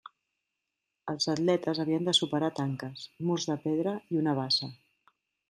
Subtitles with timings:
[1.11, 4.73] Els atletes havien de superar tanques, murs de pedra i una bassa.